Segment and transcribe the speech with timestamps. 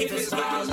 [0.00, 0.68] If it's love.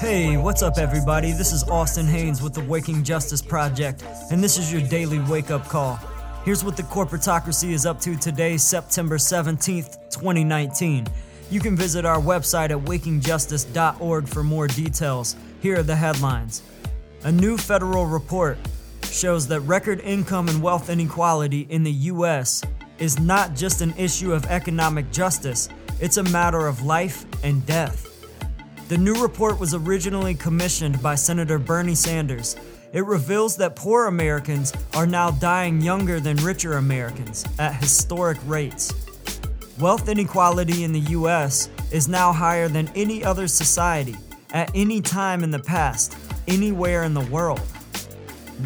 [0.00, 1.32] Hey, what's up, everybody?
[1.32, 5.50] This is Austin Haynes with the Waking Justice Project, and this is your daily wake
[5.50, 6.00] up call.
[6.46, 11.06] Here's what the corporatocracy is up to today, September 17th, 2019.
[11.50, 15.36] You can visit our website at wakingjustice.org for more details.
[15.60, 16.62] Here are the headlines.
[17.24, 18.56] A new federal report
[19.04, 22.62] shows that record income and wealth inequality in the U.S.
[23.00, 25.68] is not just an issue of economic justice,
[26.00, 28.06] it's a matter of life and death.
[28.88, 32.56] The new report was originally commissioned by Senator Bernie Sanders.
[32.92, 38.92] It reveals that poor Americans are now dying younger than richer Americans at historic rates.
[39.78, 44.16] Wealth inequality in the US is now higher than any other society
[44.52, 46.16] at any time in the past,
[46.48, 47.62] anywhere in the world.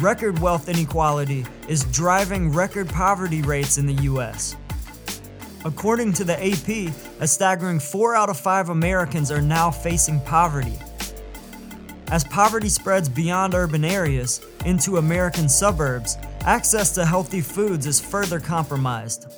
[0.01, 4.57] Record wealth inequality is driving record poverty rates in the US.
[5.63, 10.77] According to the AP, a staggering 4 out of 5 Americans are now facing poverty.
[12.09, 18.41] As poverty spreads beyond urban areas into American suburbs, access to healthy foods is further
[18.41, 19.31] compromised.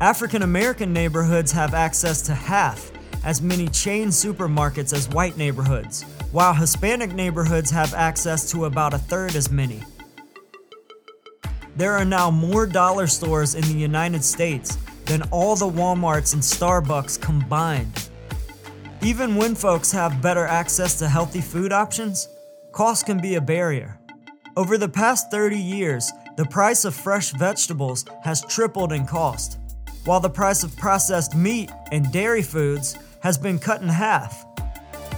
[0.00, 2.90] African American neighborhoods have access to half
[3.24, 8.98] as many chain supermarkets as white neighborhoods, while Hispanic neighborhoods have access to about a
[8.98, 9.82] third as many.
[11.76, 16.42] There are now more dollar stores in the United States than all the Walmarts and
[16.42, 18.08] Starbucks combined.
[19.02, 22.28] Even when folks have better access to healthy food options,
[22.72, 23.98] cost can be a barrier.
[24.56, 29.58] Over the past 30 years, the price of fresh vegetables has tripled in cost,
[30.04, 34.44] while the price of processed meat and dairy foods has been cut in half.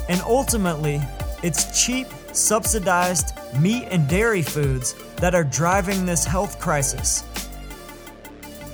[0.09, 1.03] And ultimately,
[1.43, 7.25] it's cheap, subsidized meat and dairy foods that are driving this health crisis.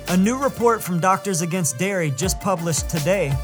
[0.09, 3.35] A new report from Doctors Against Dairy, just published today,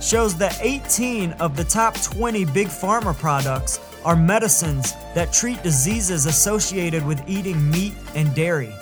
[0.00, 6.26] shows that 18 of the top 20 big pharma products are medicines that treat diseases
[6.26, 8.72] associated with eating meat and dairy.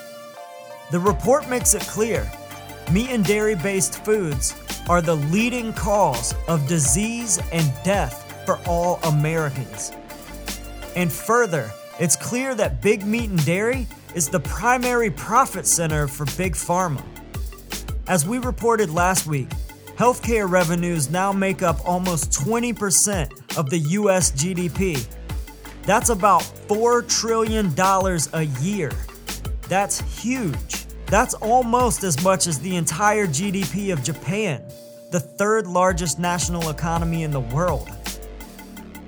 [0.90, 2.30] The report makes it clear
[2.92, 4.54] meat and dairy based foods
[4.88, 9.92] are the leading cause of disease and death for all Americans.
[10.96, 11.70] And further,
[12.00, 17.04] it's clear that big meat and dairy is the primary profit center for big pharma.
[18.08, 19.50] As we reported last week,
[19.96, 25.06] healthcare revenues now make up almost 20% of the US GDP.
[25.84, 27.72] That's about $4 trillion
[28.32, 28.90] a year.
[29.68, 30.86] That's huge.
[31.10, 34.62] That's almost as much as the entire GDP of Japan,
[35.10, 37.90] the third largest national economy in the world.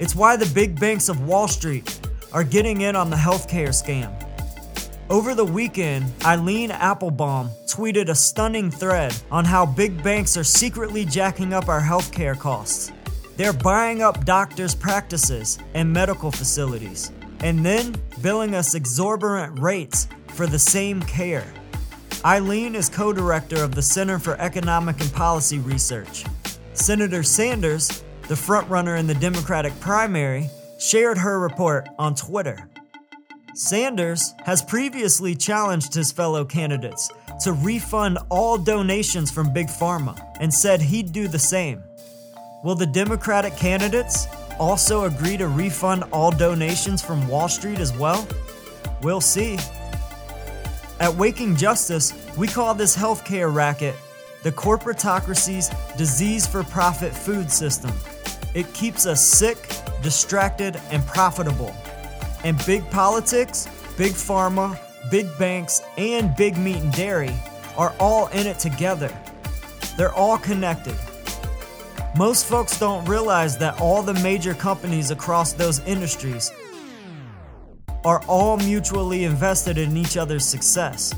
[0.00, 2.00] It's why the big banks of Wall Street
[2.32, 4.12] are getting in on the healthcare scam.
[5.10, 11.04] Over the weekend, Eileen Appelbaum tweeted a stunning thread on how big banks are secretly
[11.04, 12.90] jacking up our healthcare costs.
[13.36, 17.12] They're buying up doctors' practices and medical facilities,
[17.44, 21.46] and then billing us exorbitant rates for the same care.
[22.24, 26.24] Eileen is co director of the Center for Economic and Policy Research.
[26.72, 32.68] Senator Sanders, the frontrunner in the Democratic primary, shared her report on Twitter.
[33.54, 37.10] Sanders has previously challenged his fellow candidates
[37.42, 41.82] to refund all donations from Big Pharma and said he'd do the same.
[42.62, 44.28] Will the Democratic candidates
[44.60, 48.26] also agree to refund all donations from Wall Street as well?
[49.02, 49.58] We'll see.
[51.02, 53.96] At Waking Justice, we call this healthcare racket
[54.44, 57.90] the corporatocracy's disease for profit food system.
[58.54, 59.58] It keeps us sick,
[60.00, 61.74] distracted, and profitable.
[62.44, 64.78] And big politics, big pharma,
[65.10, 67.34] big banks, and big meat and dairy
[67.76, 69.12] are all in it together.
[69.96, 70.94] They're all connected.
[72.16, 76.52] Most folks don't realize that all the major companies across those industries
[78.04, 81.14] are all mutually invested in each other's success.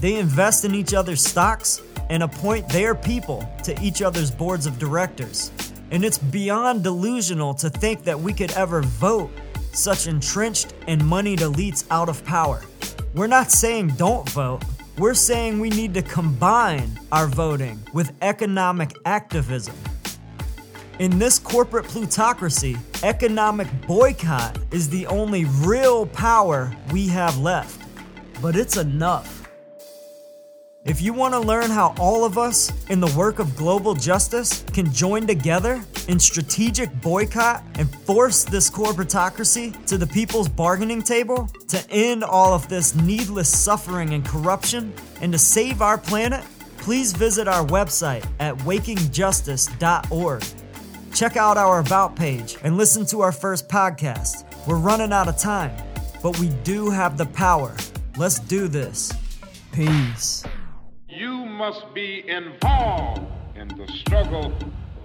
[0.00, 1.80] They invest in each other's stocks
[2.10, 5.50] and appoint their people to each other's boards of directors.
[5.90, 9.30] And it's beyond delusional to think that we could ever vote
[9.72, 12.62] such entrenched and moneyed elites out of power.
[13.14, 14.62] We're not saying don't vote.
[14.98, 19.74] We're saying we need to combine our voting with economic activism.
[21.00, 27.80] In this corporate plutocracy, economic boycott is the only real power we have left.
[28.40, 29.50] But it's enough.
[30.84, 34.62] If you want to learn how all of us in the work of global justice
[34.72, 41.48] can join together in strategic boycott and force this corporatocracy to the people's bargaining table
[41.68, 46.44] to end all of this needless suffering and corruption and to save our planet,
[46.76, 50.44] please visit our website at wakingjustice.org.
[51.14, 54.44] Check out our About page and listen to our first podcast.
[54.66, 55.70] We're running out of time,
[56.20, 57.76] but we do have the power.
[58.16, 59.12] Let's do this.
[59.70, 60.42] Peace.
[61.08, 63.22] You must be involved
[63.54, 64.52] in the struggle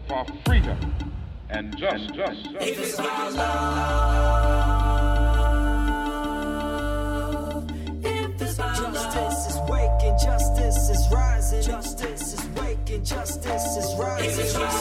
[0.07, 0.79] for freedom
[1.51, 2.97] and just, just, just.
[8.39, 11.61] Justice is waking, justice is rising.
[11.61, 14.78] Justice is waking, justice is rising.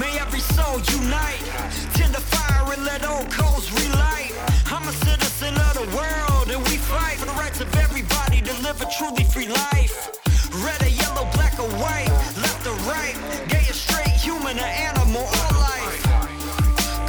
[0.00, 1.44] May every soul unite,
[1.92, 4.32] tend the fire and let old coals relight.
[4.72, 8.52] I'm a citizen of the world and we fight for the rights of everybody to
[8.62, 10.08] live a truly free life.
[10.64, 12.08] Red or yellow, black or white,
[12.40, 13.14] left or right,
[13.48, 16.02] gay or straight, human or animal, all life.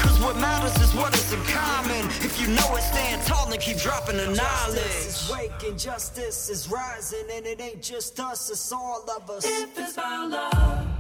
[0.02, 2.06] Cause what matters is what is in common.
[2.28, 5.06] If you know it, stand tall and keep dropping the Justice knowledge.
[5.08, 7.26] is waking, justice is rising.
[7.34, 9.46] And it ain't just us, it's all of us.
[9.46, 10.91] If it's my love.